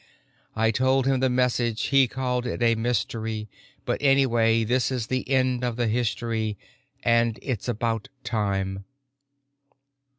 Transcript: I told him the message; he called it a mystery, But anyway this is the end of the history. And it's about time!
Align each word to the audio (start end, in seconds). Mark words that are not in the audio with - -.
I 0.55 0.71
told 0.71 1.05
him 1.05 1.19
the 1.19 1.29
message; 1.29 1.83
he 1.89 2.07
called 2.07 2.47
it 2.47 2.63
a 2.63 2.73
mystery, 2.73 3.47
But 3.85 4.01
anyway 4.01 4.63
this 4.63 4.89
is 4.91 5.05
the 5.05 5.29
end 5.29 5.63
of 5.63 5.75
the 5.75 5.85
history. 5.85 6.57
And 7.03 7.37
it's 7.43 7.67
about 7.67 8.09
time! 8.23 8.83